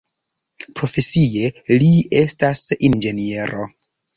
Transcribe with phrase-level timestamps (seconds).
[0.79, 1.51] Profesie
[1.83, 1.91] li
[2.23, 3.71] estas inĝeniero.